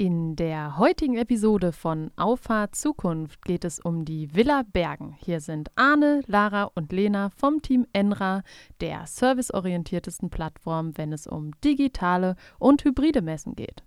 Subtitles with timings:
[0.00, 5.16] In der heutigen Episode von Auffahrt Zukunft geht es um die Villa Bergen.
[5.18, 8.44] Hier sind Arne, Lara und Lena vom Team Enra,
[8.80, 13.82] der serviceorientiertesten Plattform, wenn es um digitale und hybride Messen geht.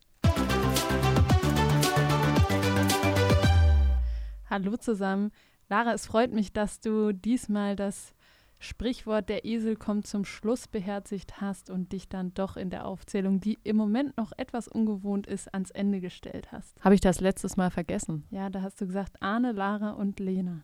[4.49, 5.31] Hallo zusammen.
[5.69, 8.13] Lara, es freut mich, dass du diesmal das
[8.61, 13.39] Sprichwort der Esel kommt zum Schluss beherzigt hast und dich dann doch in der Aufzählung,
[13.39, 16.79] die im Moment noch etwas ungewohnt ist, ans Ende gestellt hast.
[16.79, 18.23] Habe ich das letztes Mal vergessen?
[18.29, 20.63] Ja, da hast du gesagt Arne, Lara und Lena.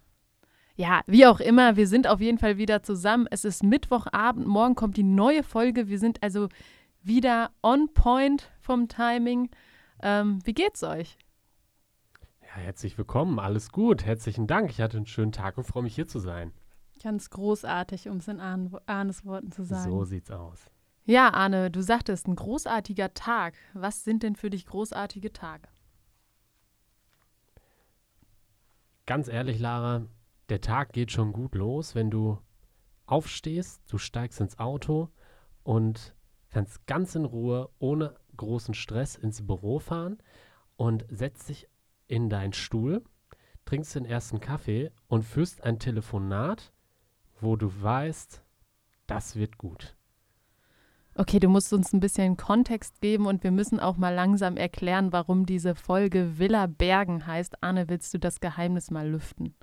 [0.75, 3.25] Ja, wie auch immer, wir sind auf jeden Fall wieder zusammen.
[3.31, 5.87] Es ist Mittwochabend, morgen kommt die neue Folge.
[5.87, 6.49] Wir sind also
[7.01, 9.49] wieder on point vom Timing.
[10.03, 11.17] Ähm, wie geht's euch?
[12.43, 14.05] Ja, herzlich willkommen, alles gut.
[14.05, 14.69] Herzlichen Dank.
[14.69, 16.53] Ich hatte einen schönen Tag und freue mich hier zu sein.
[17.01, 19.91] Ganz großartig, um es in Arnes Worten zu sagen.
[19.91, 20.65] So sieht's aus.
[21.05, 23.53] Ja, Arne, du sagtest, ein großartiger Tag.
[23.73, 25.67] Was sind denn für dich großartige Tage?
[29.05, 30.05] Ganz ehrlich, Lara,
[30.49, 32.39] der Tag geht schon gut los, wenn du
[33.05, 35.09] aufstehst, du steigst ins Auto
[35.63, 36.13] und
[36.49, 40.17] kannst ganz in Ruhe, ohne großen Stress ins Büro fahren
[40.75, 41.69] und setzt dich
[42.07, 43.03] in deinen Stuhl,
[43.63, 46.73] trinkst den ersten Kaffee und führst ein Telefonat
[47.41, 48.43] wo du weißt,
[49.07, 49.95] das wird gut.
[51.15, 55.11] Okay, du musst uns ein bisschen Kontext geben und wir müssen auch mal langsam erklären,
[55.11, 57.63] warum diese Folge Villa Bergen heißt.
[57.63, 59.55] Arne, willst du das Geheimnis mal lüften?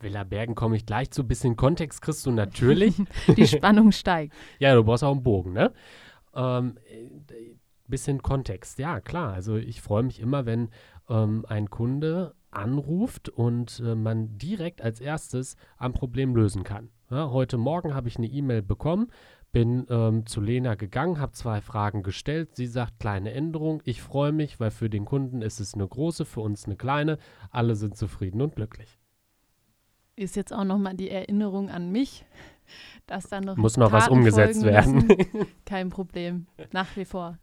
[0.00, 1.22] Villa Bergen komme ich gleich zu.
[1.22, 2.94] Ein bisschen Kontext kriegst du natürlich.
[3.36, 4.34] Die Spannung steigt.
[4.58, 5.72] ja, du brauchst auch einen Bogen, ne?
[6.34, 6.78] Ähm,
[7.86, 9.32] bisschen Kontext, ja, klar.
[9.32, 10.70] Also ich freue mich immer, wenn
[11.08, 16.90] ähm, ein Kunde anruft und äh, man direkt als erstes ein Problem lösen kann.
[17.10, 19.12] Ja, heute Morgen habe ich eine E-Mail bekommen,
[19.52, 22.56] bin ähm, zu Lena gegangen, habe zwei Fragen gestellt.
[22.56, 23.80] Sie sagt kleine Änderung.
[23.84, 27.18] Ich freue mich, weil für den Kunden ist es eine große, für uns eine kleine.
[27.50, 28.98] Alle sind zufrieden und glücklich.
[30.16, 32.24] Ist jetzt auch nochmal die Erinnerung an mich,
[33.06, 35.08] dass dann noch muss noch Taten was umgesetzt werden.
[35.64, 37.38] Kein Problem, nach wie vor.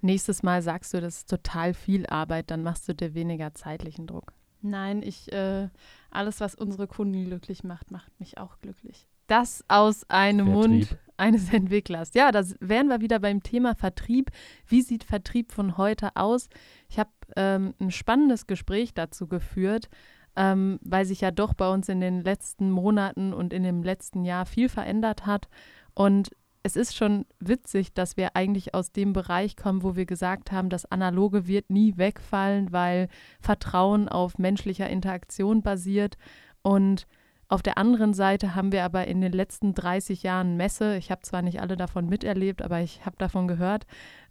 [0.00, 4.06] Nächstes Mal sagst du, das ist total viel Arbeit, dann machst du dir weniger zeitlichen
[4.06, 4.32] Druck.
[4.60, 5.68] Nein, ich, äh,
[6.10, 9.06] alles, was unsere Kunden glücklich macht, macht mich auch glücklich.
[9.28, 10.70] Das aus einem Vertrieb.
[10.70, 12.10] Mund eines Entwicklers.
[12.14, 14.30] Ja, da wären wir wieder beim Thema Vertrieb.
[14.66, 16.48] Wie sieht Vertrieb von heute aus?
[16.88, 19.88] Ich habe ähm, ein spannendes Gespräch dazu geführt,
[20.34, 24.24] ähm, weil sich ja doch bei uns in den letzten Monaten und in dem letzten
[24.24, 25.48] Jahr viel verändert hat.
[25.94, 26.30] Und
[26.62, 30.68] es ist schon witzig, dass wir eigentlich aus dem Bereich kommen, wo wir gesagt haben,
[30.68, 33.08] das Analoge wird nie wegfallen, weil
[33.40, 36.16] Vertrauen auf menschlicher Interaktion basiert.
[36.62, 37.06] Und
[37.48, 41.22] auf der anderen Seite haben wir aber in den letzten 30 Jahren Messe, ich habe
[41.22, 43.86] zwar nicht alle davon miterlebt, aber ich habe davon gehört,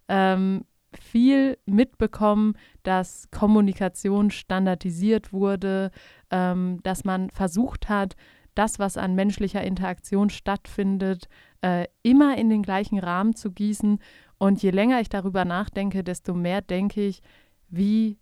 [0.08, 5.90] ähm, viel mitbekommen, dass Kommunikation standardisiert wurde,
[6.30, 8.16] ähm, dass man versucht hat,
[8.58, 11.28] das, was an menschlicher Interaktion stattfindet,
[11.62, 14.00] äh, immer in den gleichen Rahmen zu gießen.
[14.38, 17.22] Und je länger ich darüber nachdenke, desto mehr denke ich,
[17.68, 18.18] wie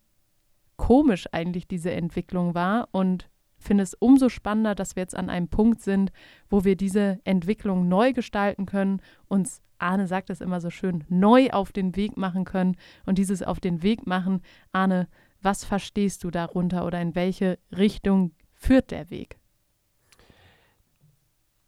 [0.76, 5.48] komisch eigentlich diese Entwicklung war und finde es umso spannender, dass wir jetzt an einem
[5.48, 6.12] Punkt sind,
[6.50, 11.48] wo wir diese Entwicklung neu gestalten können, uns, Arne sagt es immer so schön, neu
[11.50, 12.76] auf den Weg machen können
[13.06, 14.42] und dieses auf den Weg machen,
[14.72, 15.08] Arne,
[15.41, 19.38] was verstehst du darunter oder in welche Richtung führt der Weg?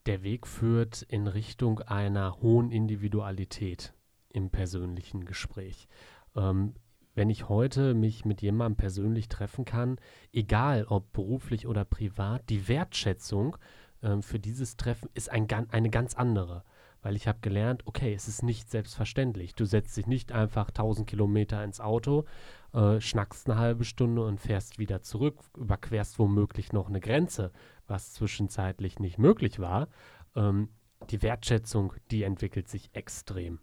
[0.09, 3.93] Der Weg führt in Richtung einer hohen Individualität
[4.31, 5.87] im persönlichen Gespräch.
[6.35, 6.75] Ähm,
[7.15, 9.99] wenn ich heute mich mit jemandem persönlich treffen kann,
[10.33, 13.59] egal ob beruflich oder privat, die Wertschätzung
[14.03, 16.65] ähm, für dieses Treffen ist ein, eine ganz andere.
[17.03, 19.55] Weil ich habe gelernt, okay, es ist nicht selbstverständlich.
[19.55, 22.25] Du setzt dich nicht einfach 1000 Kilometer ins Auto,
[22.73, 27.53] äh, schnackst eine halbe Stunde und fährst wieder zurück, überquerst womöglich noch eine Grenze,
[27.89, 29.89] was zwischenzeitlich nicht möglich war.
[30.37, 30.69] Ähm,
[31.11, 33.61] die Wertschätzung, die entwickelt sich extrem.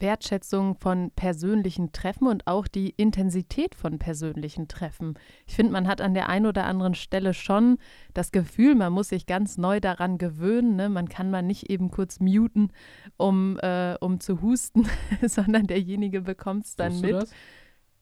[0.00, 5.18] Wertschätzung von persönlichen Treffen und auch die Intensität von persönlichen Treffen.
[5.46, 7.78] Ich finde, man hat an der einen oder anderen Stelle schon
[8.14, 10.76] das Gefühl, man muss sich ganz neu daran gewöhnen.
[10.76, 10.88] Ne?
[10.88, 12.70] Man kann mal nicht eben kurz muten,
[13.16, 14.88] um, äh, um zu husten,
[15.26, 17.26] sondern derjenige bekommt es dann Tust mit.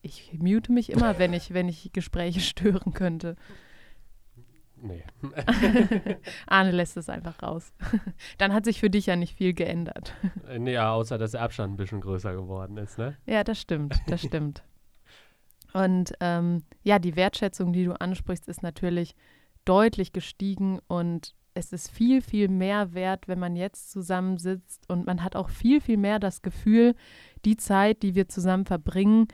[0.02, 3.37] Ich mute mich immer, wenn ich, wenn ich Gespräche stören könnte.
[4.87, 5.03] Nee.
[6.47, 7.73] Arne lässt es einfach raus.
[8.38, 10.15] Dann hat sich für dich ja nicht viel geändert.
[10.49, 13.17] Äh, nee, außer dass der Abstand ein bisschen größer geworden ist, ne?
[13.27, 14.62] Ja, das stimmt, das stimmt.
[15.73, 19.15] Und ähm, ja, die Wertschätzung, die du ansprichst, ist natürlich
[19.65, 25.25] deutlich gestiegen und es ist viel, viel mehr wert, wenn man jetzt zusammensitzt und man
[25.25, 26.94] hat auch viel, viel mehr das Gefühl,
[27.44, 29.27] die Zeit, die wir zusammen verbringen,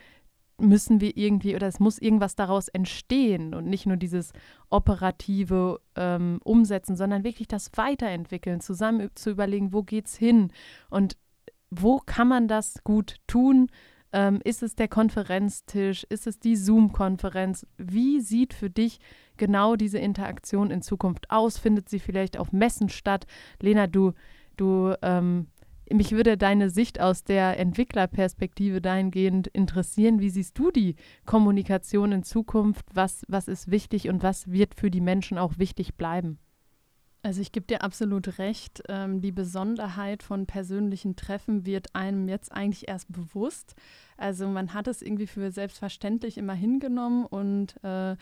[0.63, 4.33] müssen wir irgendwie oder es muss irgendwas daraus entstehen und nicht nur dieses
[4.71, 10.53] operative ähm, Umsetzen, sondern wirklich das Weiterentwickeln, zusammen zu überlegen, wo geht's hin
[10.89, 11.17] und
[11.71, 13.69] wo kann man das gut tun?
[14.13, 16.05] Ähm, ist es der Konferenztisch?
[16.05, 17.67] Ist es die Zoom-Konferenz?
[17.79, 19.01] Wie sieht für dich
[19.39, 21.57] genau diese Interaktion in Zukunft aus?
[21.57, 23.27] Findet sie vielleicht auf Messen statt?
[23.61, 24.13] Lena, du,
[24.59, 25.47] du ähm,
[25.93, 30.21] mich würde deine Sicht aus der Entwicklerperspektive dahingehend interessieren.
[30.21, 30.97] Wie siehst du die
[31.27, 32.87] Kommunikation in Zukunft?
[32.93, 36.39] Was, was ist wichtig und was wird für die Menschen auch wichtig bleiben?
[37.25, 38.83] Also ich gebe dir absolut recht.
[38.89, 43.77] Ähm, die Besonderheit von persönlichen Treffen wird einem jetzt eigentlich erst bewusst.
[44.17, 48.17] Also man hat es irgendwie für selbstverständlich immer hingenommen und äh,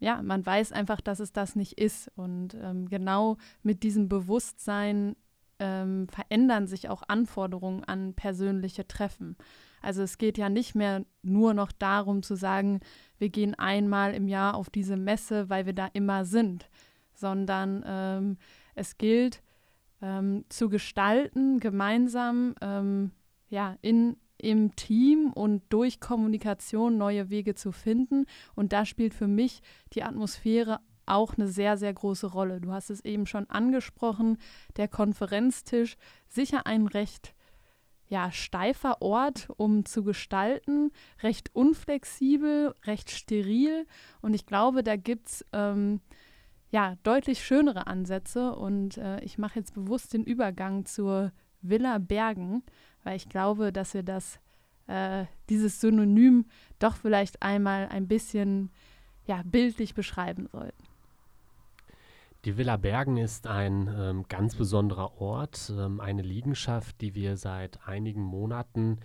[0.00, 2.10] ja, man weiß einfach, dass es das nicht ist.
[2.16, 5.14] Und ähm, genau mit diesem Bewusstsein
[5.58, 9.36] ähm, verändern sich auch Anforderungen an persönliche Treffen.
[9.82, 12.80] Also es geht ja nicht mehr nur noch darum zu sagen,
[13.18, 16.68] wir gehen einmal im Jahr auf diese Messe, weil wir da immer sind,
[17.14, 18.38] sondern ähm,
[18.74, 19.42] es gilt
[20.02, 23.12] ähm, zu gestalten, gemeinsam ähm,
[23.48, 28.26] ja, in, im Team und durch Kommunikation neue Wege zu finden.
[28.54, 29.62] Und da spielt für mich
[29.94, 32.60] die Atmosphäre auch eine sehr, sehr große Rolle.
[32.60, 34.38] Du hast es eben schon angesprochen,
[34.76, 35.96] der Konferenztisch,
[36.28, 37.34] sicher ein recht
[38.08, 40.90] ja, steifer Ort, um zu gestalten,
[41.22, 43.86] recht unflexibel, recht steril.
[44.22, 46.00] Und ich glaube, da gibt es ähm,
[46.70, 48.54] ja, deutlich schönere Ansätze.
[48.54, 52.62] Und äh, ich mache jetzt bewusst den Übergang zur Villa Bergen,
[53.04, 54.40] weil ich glaube, dass wir das,
[54.86, 56.46] äh, dieses Synonym
[56.78, 58.70] doch vielleicht einmal ein bisschen
[59.26, 60.87] ja, bildlich beschreiben sollten.
[62.48, 67.86] Die Villa Bergen ist ein ähm, ganz besonderer Ort, ähm, eine Liegenschaft, die wir seit
[67.86, 69.00] einigen Monaten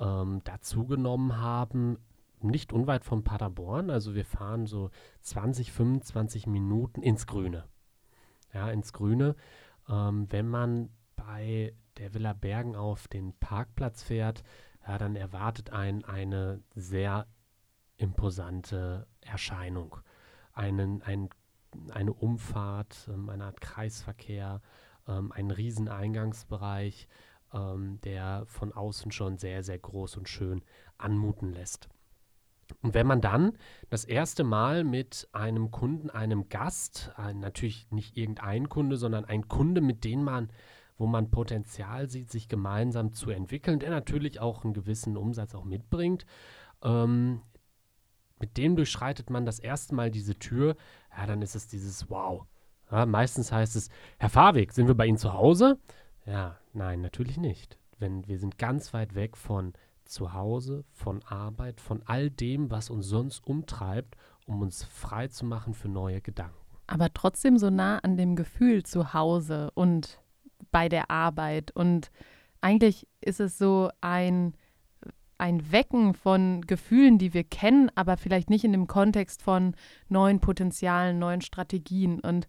[0.00, 1.98] ähm, dazugenommen haben,
[2.40, 3.90] nicht unweit von Paderborn.
[3.90, 4.88] Also wir fahren so
[5.20, 7.64] 20, 25 Minuten ins Grüne.
[8.54, 9.36] Ja, ins Grüne.
[9.90, 14.42] Ähm, wenn man bei der Villa Bergen auf den Parkplatz fährt,
[14.88, 17.26] ja, dann erwartet einen eine sehr
[17.98, 19.98] imposante Erscheinung.
[20.54, 21.28] Einen, ein
[21.90, 24.60] eine Umfahrt, ähm, eine Art Kreisverkehr,
[25.08, 27.08] ähm, ein Rieseneingangsbereich,
[27.52, 30.62] ähm, der von außen schon sehr, sehr groß und schön
[30.98, 31.88] anmuten lässt.
[32.82, 33.56] Und wenn man dann
[33.90, 39.48] das erste Mal mit einem Kunden, einem Gast, äh, natürlich nicht irgendein Kunde, sondern ein
[39.48, 40.50] Kunde, mit dem man,
[40.98, 45.64] wo man Potenzial sieht, sich gemeinsam zu entwickeln, der natürlich auch einen gewissen Umsatz auch
[45.64, 46.26] mitbringt,
[46.82, 47.42] ähm,
[48.38, 50.76] mit dem durchschreitet man das erste Mal diese Tür,
[51.16, 52.46] ja, dann ist es dieses Wow.
[52.90, 55.78] Ja, meistens heißt es, Herr Fahrweg, sind wir bei Ihnen zu Hause?
[56.24, 57.78] Ja, nein, natürlich nicht.
[57.98, 59.72] Wenn wir sind ganz weit weg von
[60.04, 64.16] zu Hause, von Arbeit, von all dem, was uns sonst umtreibt,
[64.46, 66.54] um uns frei zu machen für neue Gedanken.
[66.86, 70.20] Aber trotzdem so nah an dem Gefühl zu Hause und
[70.70, 71.72] bei der Arbeit.
[71.72, 72.10] Und
[72.60, 74.54] eigentlich ist es so ein
[75.38, 79.74] ein Wecken von Gefühlen, die wir kennen, aber vielleicht nicht in dem Kontext von
[80.08, 82.20] neuen Potenzialen, neuen Strategien.
[82.20, 82.48] Und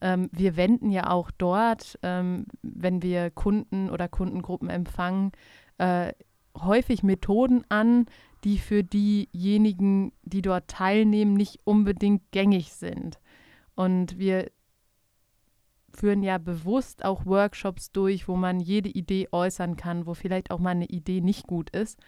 [0.00, 5.32] ähm, wir wenden ja auch dort, ähm, wenn wir Kunden oder Kundengruppen empfangen,
[5.78, 6.12] äh,
[6.58, 8.06] häufig Methoden an,
[8.44, 13.18] die für diejenigen, die dort teilnehmen, nicht unbedingt gängig sind.
[13.74, 14.50] Und wir
[15.92, 20.58] führen ja bewusst auch Workshops durch, wo man jede Idee äußern kann, wo vielleicht auch
[20.58, 21.98] mal eine Idee nicht gut ist.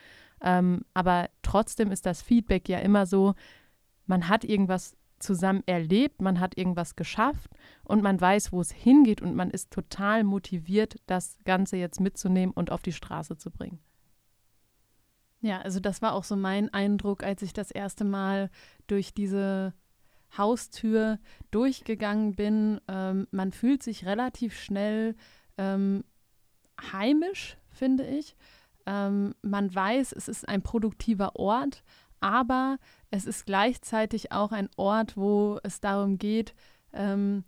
[0.41, 3.35] Ähm, aber trotzdem ist das Feedback ja immer so,
[4.07, 7.51] man hat irgendwas zusammen erlebt, man hat irgendwas geschafft
[7.85, 12.53] und man weiß, wo es hingeht und man ist total motiviert, das Ganze jetzt mitzunehmen
[12.53, 13.79] und auf die Straße zu bringen.
[15.41, 18.51] Ja, also das war auch so mein Eindruck, als ich das erste Mal
[18.87, 19.75] durch diese
[20.37, 21.19] Haustür
[21.51, 22.81] durchgegangen bin.
[22.89, 25.15] Ähm, man fühlt sich relativ schnell
[25.59, 26.05] ähm,
[26.93, 28.37] heimisch, finde ich.
[28.87, 31.83] Ähm, man weiß, es ist ein produktiver Ort,
[32.21, 32.79] aber
[33.11, 36.55] es ist gleichzeitig auch ein Ort, wo es darum geht,
[36.93, 37.45] ähm,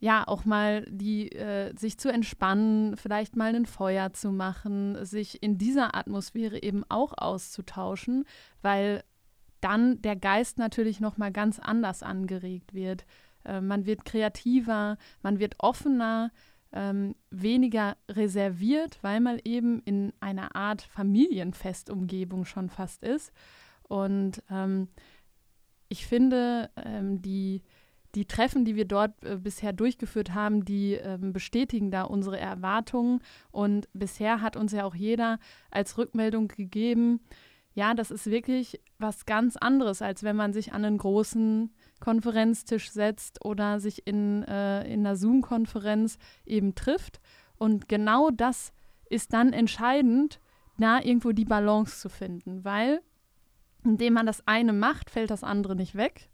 [0.00, 5.42] ja, auch mal die, äh, sich zu entspannen, vielleicht mal ein Feuer zu machen, sich
[5.42, 8.24] in dieser Atmosphäre eben auch auszutauschen,
[8.62, 9.02] weil
[9.60, 13.04] dann der Geist natürlich nochmal ganz anders angeregt wird.
[13.44, 16.30] Äh, man wird kreativer, man wird offener,
[16.72, 23.32] ähm, weniger reserviert, weil man eben in einer Art Familienfestumgebung schon fast ist.
[23.84, 24.88] Und ähm,
[25.88, 27.62] ich finde, ähm, die,
[28.14, 33.20] die Treffen, die wir dort äh, bisher durchgeführt haben, die äh, bestätigen da unsere Erwartungen.
[33.50, 35.38] Und bisher hat uns ja auch jeder
[35.70, 37.20] als Rückmeldung gegeben,
[37.78, 42.90] ja, das ist wirklich was ganz anderes, als wenn man sich an einen großen Konferenztisch
[42.90, 47.20] setzt oder sich in, äh, in einer Zoom-Konferenz eben trifft.
[47.56, 48.72] Und genau das
[49.08, 50.40] ist dann entscheidend,
[50.78, 53.00] da irgendwo die Balance zu finden, weil
[53.84, 56.30] indem man das eine macht, fällt das andere nicht weg.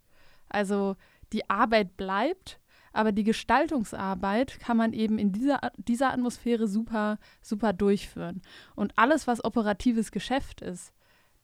[0.49, 0.95] Also
[1.31, 2.59] die Arbeit bleibt,
[2.91, 8.41] aber die Gestaltungsarbeit kann man eben in dieser, dieser Atmosphäre super, super durchführen.
[8.73, 10.91] Und alles, was operatives Geschäft ist,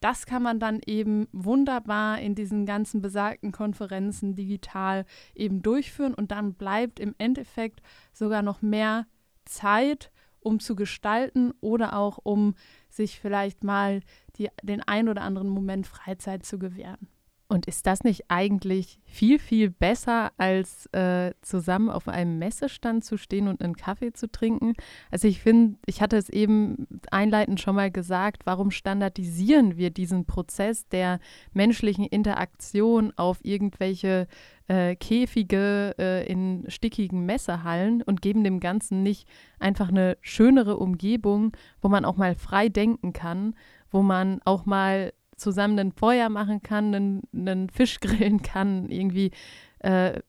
[0.02, 5.06] das kann man dann eben wunderbar in diesen ganzen besagten Konferenzen digital
[5.36, 7.82] eben durchführen und dann bleibt im Endeffekt
[8.12, 9.06] sogar noch mehr
[9.46, 12.56] Zeit, um zu gestalten oder auch um
[12.90, 14.02] sich vielleicht mal
[14.38, 17.08] die, den ein oder anderen Moment Freizeit zu gewähren.
[17.52, 23.18] Und ist das nicht eigentlich viel, viel besser, als äh, zusammen auf einem Messestand zu
[23.18, 24.72] stehen und einen Kaffee zu trinken?
[25.12, 30.24] Also ich finde, ich hatte es eben einleitend schon mal gesagt, warum standardisieren wir diesen
[30.24, 31.20] Prozess der
[31.52, 34.30] menschlichen Interaktion auf irgendwelche
[34.70, 39.28] äh, Käfige äh, in stickigen Messehallen und geben dem Ganzen nicht
[39.60, 43.56] einfach eine schönere Umgebung, wo man auch mal frei denken kann,
[43.92, 49.32] wo man auch mal zusammen ein Feuer machen kann, einen, einen Fisch grillen kann, irgendwie
[49.80, 50.20] äh,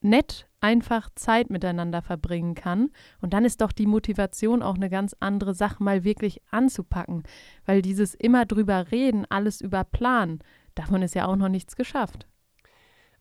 [0.00, 2.90] nett einfach Zeit miteinander verbringen kann.
[3.20, 7.22] Und dann ist doch die Motivation auch eine ganz andere Sache, mal wirklich anzupacken.
[7.64, 10.40] Weil dieses immer drüber reden, alles über Plan,
[10.74, 12.26] davon ist ja auch noch nichts geschafft.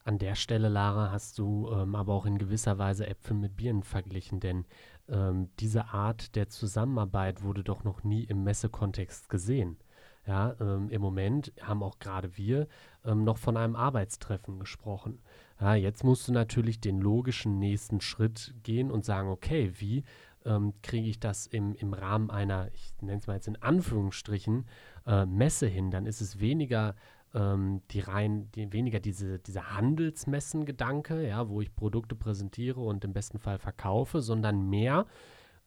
[0.03, 3.81] An der Stelle, Lara, hast du ähm, aber auch in gewisser Weise Äpfel mit Birnen
[3.81, 4.65] verglichen, denn
[5.07, 9.77] ähm, diese Art der Zusammenarbeit wurde doch noch nie im Messekontext gesehen.
[10.27, 12.67] Ja, ähm, Im Moment haben auch gerade wir
[13.03, 15.21] ähm, noch von einem Arbeitstreffen gesprochen.
[15.59, 20.03] Ja, jetzt musst du natürlich den logischen nächsten Schritt gehen und sagen, okay, wie
[20.43, 24.65] ähm, kriege ich das im, im Rahmen einer, ich nenne es mal jetzt in Anführungsstrichen,
[25.05, 25.91] äh, Messe hin?
[25.91, 26.95] Dann ist es weniger
[27.35, 33.13] ähm, die rein, die, weniger diese, dieser Handelsmessen-Gedanke, ja, wo ich Produkte präsentiere und im
[33.13, 35.05] besten Fall verkaufe, sondern mehr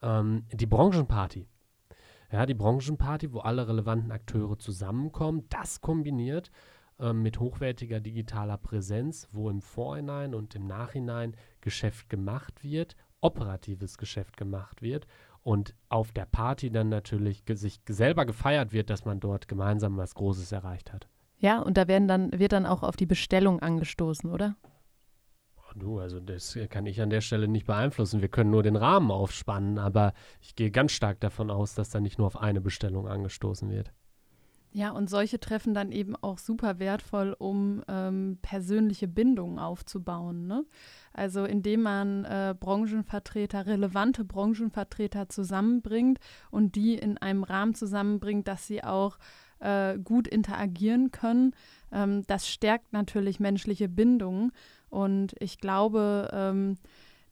[0.01, 1.47] ähm, die Branchenparty.
[2.31, 6.51] Ja, die Branchenparty, wo alle relevanten Akteure zusammenkommen, das kombiniert
[6.99, 13.97] ähm, mit hochwertiger digitaler Präsenz, wo im Vorhinein und im Nachhinein Geschäft gemacht wird, operatives
[13.97, 15.07] Geschäft gemacht wird
[15.43, 20.13] und auf der Party dann natürlich sich selber gefeiert wird, dass man dort gemeinsam was
[20.13, 21.07] Großes erreicht hat.
[21.39, 24.55] Ja, und da werden dann, wird dann auch auf die Bestellung angestoßen, oder?
[25.79, 28.21] Du, also das kann ich an der Stelle nicht beeinflussen.
[28.21, 31.99] Wir können nur den Rahmen aufspannen, aber ich gehe ganz stark davon aus, dass da
[31.99, 33.91] nicht nur auf eine Bestellung angestoßen wird.
[34.71, 40.45] Ja, und solche Treffen dann eben auch super wertvoll, um ähm, persönliche Bindungen aufzubauen.
[40.45, 40.63] Ne?
[41.11, 46.19] Also indem man äh, Branchenvertreter, relevante Branchenvertreter zusammenbringt
[46.51, 49.17] und die in einem Rahmen zusammenbringt, dass sie auch
[49.59, 51.55] äh, gut interagieren können.
[51.91, 54.51] Ähm, das stärkt natürlich menschliche Bindungen.
[54.89, 56.77] Und ich glaube, ähm,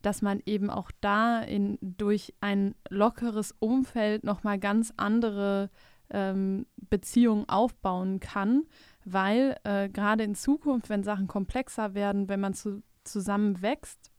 [0.01, 5.69] dass man eben auch da in, durch ein lockeres Umfeld nochmal ganz andere
[6.09, 8.63] ähm, Beziehungen aufbauen kann,
[9.05, 14.11] weil äh, gerade in Zukunft, wenn Sachen komplexer werden, wenn man zu, zusammen wächst,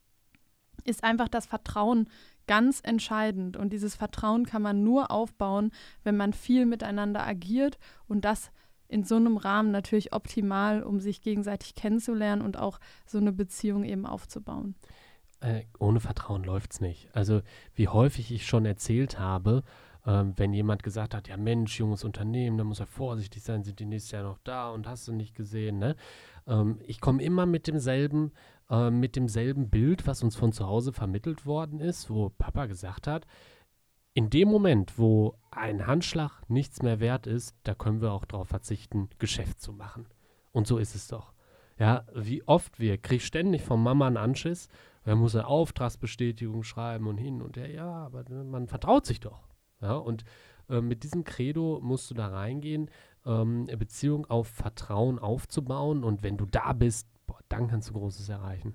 [0.85, 2.09] ist einfach das Vertrauen
[2.47, 3.57] ganz entscheidend.
[3.57, 5.71] Und dieses Vertrauen kann man nur aufbauen,
[6.03, 7.79] wenn man viel miteinander agiert
[8.09, 8.51] und das
[8.89, 13.85] in so einem Rahmen natürlich optimal, um sich gegenseitig kennenzulernen und auch so eine Beziehung
[13.85, 14.75] eben aufzubauen.
[15.41, 17.09] Äh, ohne Vertrauen läuft es nicht.
[17.15, 17.43] Also
[17.75, 19.63] wie häufig ich schon erzählt habe,
[20.07, 23.79] ähm, wenn jemand gesagt hat, ja Mensch, junges Unternehmen, da muss er vorsichtig sein, sind
[23.79, 25.97] die nächstes Jahr noch da und hast du nicht gesehen, ne?
[26.47, 28.33] Ähm, ich komme immer mit demselben,
[28.71, 33.07] äh, mit demselben Bild, was uns von zu Hause vermittelt worden ist, wo Papa gesagt
[33.07, 33.27] hat,
[34.19, 38.49] in dem Moment, wo ein Handschlag nichts mehr wert ist, da können wir auch darauf
[38.49, 40.09] verzichten, Geschäft zu machen.
[40.51, 41.33] Und so ist es doch.
[41.79, 44.67] Ja, wie oft wir, krieg ständig von Mama einen Anschiss,
[45.05, 49.47] er muss eine Auftragsbestätigung schreiben und hin und her, ja, aber man vertraut sich doch.
[49.81, 50.25] Ja, und
[50.69, 52.91] äh, mit diesem Credo musst du da reingehen,
[53.25, 58.29] ähm, Beziehung auf Vertrauen aufzubauen und wenn du da bist, boah, dann kannst du Großes
[58.29, 58.75] erreichen.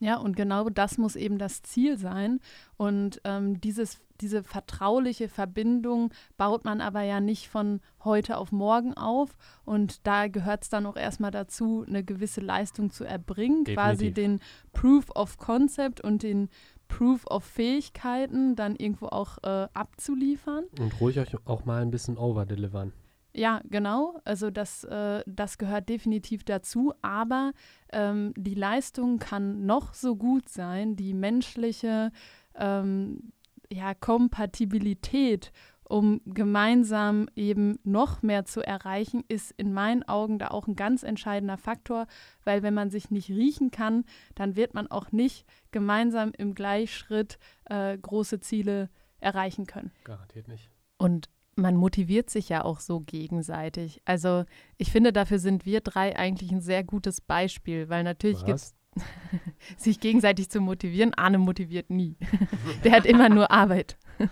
[0.00, 2.40] Ja, und genau das muss eben das Ziel sein.
[2.76, 8.94] Und ähm, dieses, diese vertrauliche Verbindung baut man aber ja nicht von heute auf morgen
[8.94, 9.36] auf.
[9.64, 13.74] Und da gehört es dann auch erstmal dazu, eine gewisse Leistung zu erbringen, Definitiv.
[13.74, 14.40] quasi den
[14.72, 16.48] Proof of Concept und den
[16.86, 20.64] Proof of Fähigkeiten dann irgendwo auch äh, abzuliefern.
[20.80, 22.92] Und ruhig euch auch mal ein bisschen overdelivern.
[23.38, 24.20] Ja, genau.
[24.24, 26.92] Also das, äh, das gehört definitiv dazu.
[27.02, 27.52] Aber
[27.92, 30.96] ähm, die Leistung kann noch so gut sein.
[30.96, 32.10] Die menschliche
[32.56, 33.32] ähm,
[33.70, 35.52] ja, Kompatibilität,
[35.84, 41.02] um gemeinsam eben noch mehr zu erreichen, ist in meinen Augen da auch ein ganz
[41.02, 42.06] entscheidender Faktor,
[42.44, 44.04] weil wenn man sich nicht riechen kann,
[44.34, 48.90] dann wird man auch nicht gemeinsam im Gleichschritt äh, große Ziele
[49.20, 49.92] erreichen können.
[50.04, 50.70] Garantiert nicht.
[50.98, 51.28] Und
[51.58, 54.00] man motiviert sich ja auch so gegenseitig.
[54.04, 54.44] Also
[54.76, 58.74] ich finde, dafür sind wir drei eigentlich ein sehr gutes Beispiel, weil natürlich gibt es
[59.76, 61.14] sich gegenseitig zu motivieren.
[61.14, 62.16] Arne motiviert nie.
[62.84, 63.98] Der hat immer nur Arbeit.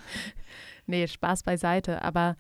[0.87, 2.03] nee, Spaß beiseite.
[2.03, 2.37] Aber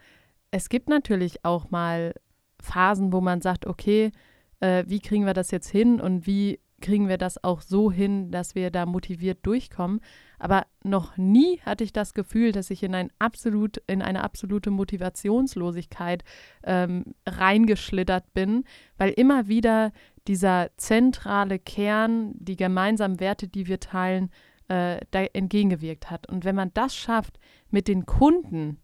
[0.50, 2.14] es gibt natürlich auch mal
[2.60, 4.12] Phasen, wo man sagt, okay,
[4.60, 8.30] äh, wie kriegen wir das jetzt hin und wie kriegen wir das auch so hin,
[8.30, 10.00] dass wir da motiviert durchkommen.
[10.38, 14.70] Aber noch nie hatte ich das Gefühl, dass ich in, ein absolut, in eine absolute
[14.70, 16.24] Motivationslosigkeit
[16.64, 18.64] ähm, reingeschlittert bin,
[18.98, 19.92] weil immer wieder
[20.28, 24.30] dieser zentrale Kern, die gemeinsamen Werte, die wir teilen,
[24.68, 26.28] äh, da entgegengewirkt hat.
[26.28, 27.38] Und wenn man das schafft
[27.70, 28.78] mit den Kunden,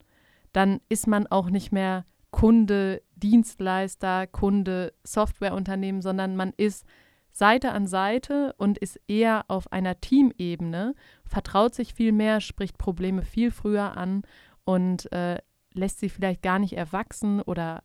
[0.52, 6.86] dann ist man auch nicht mehr Kunde, Dienstleister, Kunde, Softwareunternehmen, sondern man ist
[7.32, 13.22] Seite an Seite und ist eher auf einer Teamebene, vertraut sich viel mehr, spricht Probleme
[13.22, 14.22] viel früher an
[14.64, 15.38] und äh,
[15.72, 17.82] lässt sie vielleicht gar nicht erwachsen oder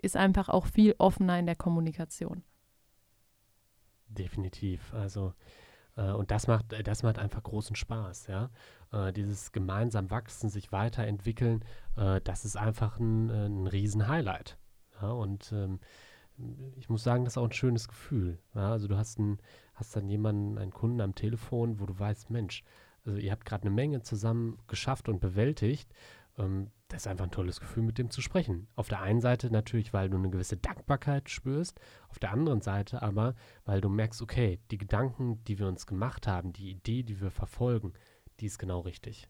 [0.00, 2.42] ist einfach auch viel offener in der Kommunikation.
[4.08, 4.92] Definitiv.
[4.92, 5.32] Also
[5.96, 8.50] äh, und das macht, das macht einfach großen Spaß, ja.
[8.92, 11.64] Äh, dieses gemeinsam wachsen, sich weiterentwickeln,
[11.96, 14.58] äh, das ist einfach ein, äh, ein Riesen-Highlight.
[15.00, 15.10] Ja?
[15.10, 15.80] Und ähm,
[16.76, 18.38] ich muss sagen, das ist auch ein schönes Gefühl.
[18.54, 18.72] Ja?
[18.72, 19.38] Also du hast, ein,
[19.74, 22.64] hast dann jemanden, einen Kunden am Telefon, wo du weißt, Mensch,
[23.04, 25.92] also ihr habt gerade eine Menge zusammen geschafft und bewältigt.
[26.38, 28.68] Ähm, das ist einfach ein tolles Gefühl, mit dem zu sprechen.
[28.76, 33.02] Auf der einen Seite natürlich, weil du eine gewisse Dankbarkeit spürst, auf der anderen Seite
[33.02, 33.34] aber,
[33.64, 37.30] weil du merkst, okay, die Gedanken, die wir uns gemacht haben, die Idee, die wir
[37.30, 37.94] verfolgen,
[38.40, 39.28] die ist genau richtig.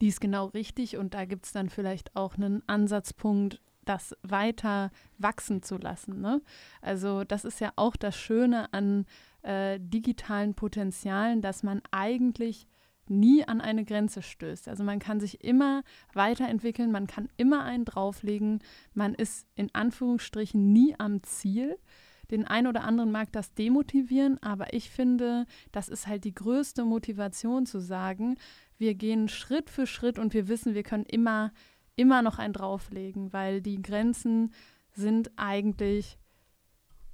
[0.00, 4.92] Die ist genau richtig und da gibt es dann vielleicht auch einen Ansatzpunkt, das weiter
[5.18, 6.20] wachsen zu lassen.
[6.20, 6.40] Ne?
[6.80, 9.04] Also das ist ja auch das Schöne an
[9.42, 12.68] äh, digitalen Potenzialen, dass man eigentlich
[13.08, 14.68] nie an eine Grenze stößt.
[14.68, 15.82] Also man kann sich immer
[16.14, 18.60] weiterentwickeln, man kann immer einen drauflegen,
[18.94, 21.76] man ist in Anführungsstrichen nie am Ziel.
[22.30, 26.84] Den einen oder anderen mag das demotivieren, aber ich finde, das ist halt die größte
[26.84, 28.36] Motivation zu sagen,
[28.78, 31.50] wir gehen Schritt für Schritt und wir wissen, wir können immer
[31.96, 34.52] immer noch ein drauflegen, weil die Grenzen
[34.92, 36.18] sind eigentlich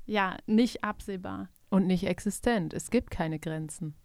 [0.06, 1.48] ja nicht absehbar.
[1.68, 2.72] Und nicht existent.
[2.72, 3.96] Es gibt keine Grenzen.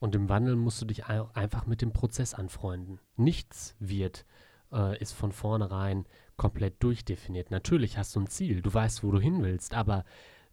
[0.00, 2.98] Und im Wandel musst du dich einfach mit dem Prozess anfreunden.
[3.16, 4.26] Nichts wird,
[4.72, 6.06] äh, ist von vornherein
[6.36, 7.50] komplett durchdefiniert.
[7.50, 10.04] Natürlich hast du ein Ziel, du weißt, wo du hin willst, aber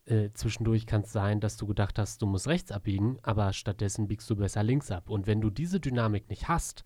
[0.05, 4.07] äh, zwischendurch kann es sein, dass du gedacht hast, du musst rechts abbiegen, aber stattdessen
[4.07, 5.09] biegst du besser links ab.
[5.09, 6.83] Und wenn du diese Dynamik nicht hast,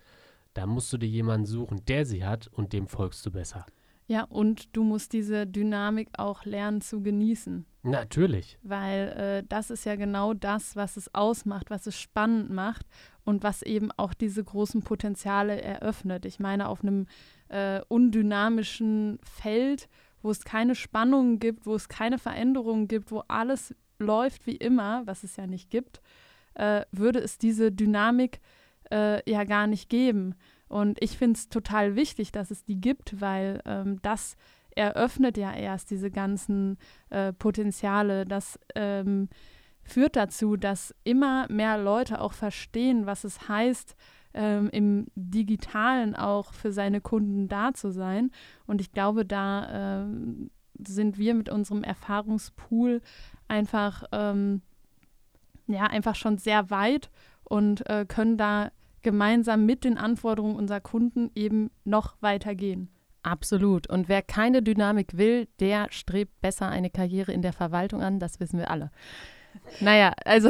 [0.55, 3.65] da musst du dir jemanden suchen, der sie hat und dem folgst du besser.
[4.07, 7.65] Ja, und du musst diese Dynamik auch lernen zu genießen.
[7.83, 8.57] Natürlich.
[8.61, 12.85] Weil äh, das ist ja genau das, was es ausmacht, was es spannend macht
[13.23, 16.25] und was eben auch diese großen Potenziale eröffnet.
[16.25, 17.07] Ich meine, auf einem
[17.49, 19.89] äh, undynamischen Feld,
[20.21, 25.05] wo es keine Spannungen gibt, wo es keine Veränderungen gibt, wo alles läuft wie immer,
[25.05, 26.01] was es ja nicht gibt,
[26.53, 28.39] äh, würde es diese Dynamik
[28.91, 30.35] äh, ja gar nicht geben.
[30.67, 34.35] Und ich finde es total wichtig, dass es die gibt, weil ähm, das
[34.75, 36.77] eröffnet ja erst diese ganzen
[37.09, 38.25] äh, Potenziale.
[38.25, 39.29] Das ähm,
[39.83, 43.95] führt dazu, dass immer mehr Leute auch verstehen, was es heißt,
[44.33, 48.31] ähm, im Digitalen auch für seine Kunden da zu sein.
[48.67, 50.51] Und ich glaube, da ähm,
[50.85, 53.01] sind wir mit unserem Erfahrungspool
[53.47, 54.61] einfach, ähm,
[55.67, 57.09] ja, einfach schon sehr weit
[57.45, 62.89] und äh, können da gemeinsam mit den Anforderungen unserer Kunden eben noch weiter gehen.
[63.23, 63.87] Absolut.
[63.87, 68.39] Und wer keine Dynamik will, der strebt besser eine Karriere in der Verwaltung an, das
[68.39, 68.91] wissen wir alle.
[69.79, 70.49] Naja, also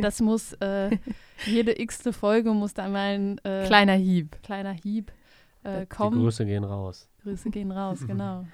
[0.00, 0.96] das muss, äh,
[1.44, 4.42] jede x-te Folge muss da mal ein äh, kleiner Hieb.
[4.42, 5.12] Kleiner Hieb
[5.64, 6.18] äh, kommen.
[6.18, 7.08] Die Grüße gehen raus.
[7.22, 8.46] Grüße gehen raus, genau.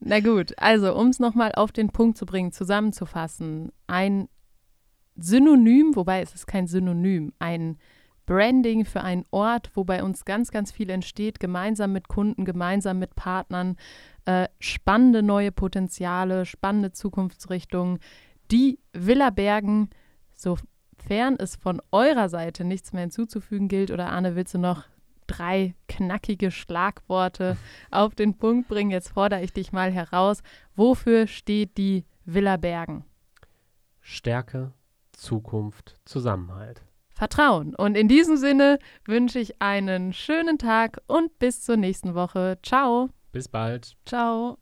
[0.00, 4.28] Na gut, also um es nochmal auf den Punkt zu bringen, zusammenzufassen, ein
[5.16, 7.78] Synonym, wobei es ist kein Synonym, ein
[8.26, 12.98] Branding für einen Ort, wo bei uns ganz, ganz viel entsteht, gemeinsam mit Kunden, gemeinsam
[12.98, 13.76] mit Partnern,
[14.24, 17.98] äh, spannende neue Potenziale, spannende Zukunftsrichtungen.
[18.50, 19.90] Die Villa Bergen,
[20.34, 24.84] sofern es von eurer Seite nichts mehr hinzuzufügen gilt, oder Arne, willst du noch
[25.26, 27.56] drei knackige Schlagworte
[27.90, 28.90] auf den Punkt bringen.
[28.90, 30.42] Jetzt fordere ich dich mal heraus.
[30.76, 33.04] Wofür steht die Villa Bergen?
[34.00, 34.72] Stärke,
[35.12, 36.82] Zukunft, Zusammenhalt.
[37.14, 37.74] Vertrauen.
[37.74, 42.58] Und in diesem Sinne wünsche ich einen schönen Tag und bis zur nächsten Woche.
[42.62, 43.10] Ciao.
[43.30, 43.96] Bis bald.
[44.06, 44.58] Ciao.